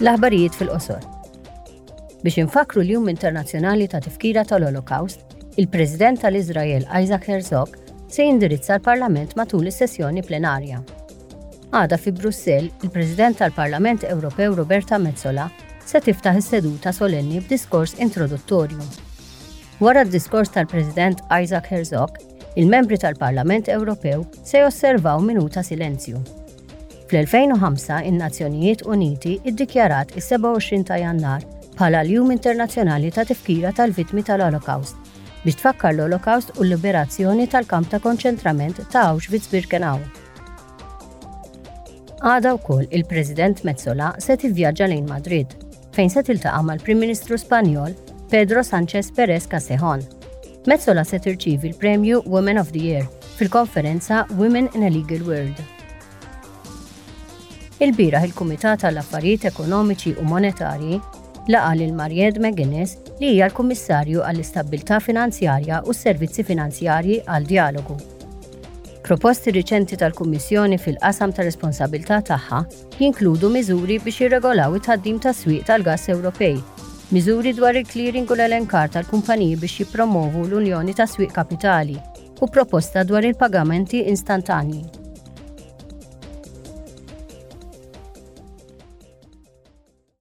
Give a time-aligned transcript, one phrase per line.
[0.00, 1.00] l-aħbarijiet fil-qosor.
[2.22, 5.22] Biex infakru l-Jum Internazzjonali ta' Tifkira tal-Holocaust,
[5.56, 7.76] il-President tal-Izrael Isaac Herzog
[8.10, 10.82] se jindirizza l-Parlament matul is-sessjoni plenarja.
[11.72, 15.48] Għada fi Brussell, il-President tal-Parlament Ewropew Roberta Mezzola
[15.86, 18.84] se tiftaħ is-seduta solenni b'diskors introduttorju.
[19.80, 22.16] Wara d-diskors tal-President Isaac Herzog,
[22.60, 26.20] il-membri tal-Parlament Ewropew se josservaw minuta silenzju.
[27.08, 31.44] Fl-2005 in-Nazzjonijiet Uniti iddikjarat is-27 ta' Jannar
[31.76, 34.96] bħala l-Jum Internazzjonali ta' Tifkira tal-Vittmi tal-Holocaust
[35.44, 40.00] biex tfakkar l-Holocaust u l-liberazzjoni tal-kamp ta' konċentrament ta' Auschwitz-Birkenau.
[42.26, 45.46] Għada wkoll il-President Mezzola se tivvjaġġa lejn Madrid,
[45.94, 47.94] fejn se tiltaqa' mal-Prim Ministru Spanjol
[48.32, 50.02] Pedro Sanchez Perez Casejon.
[50.66, 53.06] Mezzola se irċivi l-premju Women of the Year
[53.38, 55.75] fil-konferenza Women in a Legal World
[57.84, 60.96] il bira il-Kumitat tal-Affarijiet Ekonomiċi u Monetarji
[61.52, 67.98] laqal il marjed McGuinness li hija l-Kummissarju għall-Istabilità Finanzjarja u s-Servizzi Finanzjarji għal dialogu.
[69.06, 72.62] Proposti riċenti tal-Kummissjoni fil-qasam ta' responsabilità tagħha
[73.02, 76.56] jinkludu miżuri biex jirregolaw it-ħaddim ta' swieq tal-gass Ewropej,
[77.14, 82.00] miżuri dwar il-clearing u l-elenkar tal-kumpaniji biex jippromovu l-Unjoni ta' Swieq Kapitali
[82.40, 85.04] u proposta dwar il-pagamenti instantanji.